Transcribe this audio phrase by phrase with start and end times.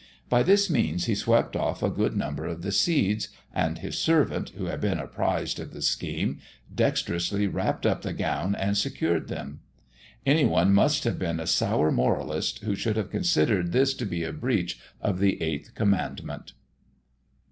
[0.29, 4.49] By this means he swept off a good number of the seeds; and his servant,
[4.57, 6.39] who had been apprised of the scheme,
[6.73, 9.59] dexterously wrapt up the gown and secured them.
[10.25, 14.23] Any one must have been a sour moralist who should have considered this to be
[14.23, 16.53] a breach of the eighth commandment.